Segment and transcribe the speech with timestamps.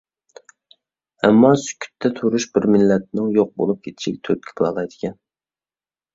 [1.27, 5.17] ئەمما، سۈكۈتتە تۇرۇش بىر مىللەتنىڭ يوق بولۇپ كېتىشىگە تۈرتكە بولالايدىكەن.